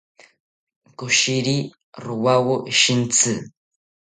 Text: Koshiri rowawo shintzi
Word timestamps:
Koshiri 0.97 1.55
rowawo 2.05 2.55
shintzi 2.79 3.33